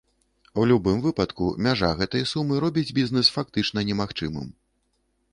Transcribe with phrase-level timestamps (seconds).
[0.61, 4.49] У любым выпадку, мяжа гэтай сумы робіць бізнэс фактычна немагчымым.